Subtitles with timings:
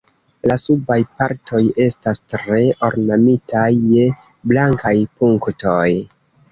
[0.51, 4.11] La subaj partoj estas tre ornamitaj je
[4.53, 5.89] blankaj punktoj.